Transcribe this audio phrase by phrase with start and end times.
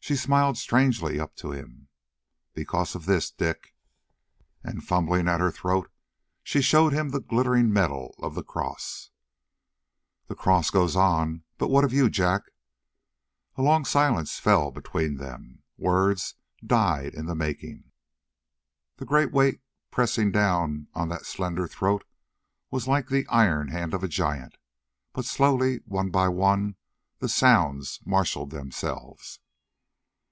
[0.00, 1.88] She smiled strangely up to him.
[2.54, 3.74] "Because of this, Dick."
[4.64, 5.90] And fumbling at her throat,
[6.42, 9.10] she showed him the glittering metal of the cross.
[10.26, 12.44] "The cross goes on, but what of you, Jack?"
[13.56, 15.62] A long silence fell between them.
[15.76, 17.92] Words died in the making.
[18.96, 22.04] The great weight pressing down on that slender throat
[22.70, 24.56] was like the iron hand of a giant,
[25.12, 26.76] but slowly, one by one,
[27.18, 29.40] the sounds marshalled themselves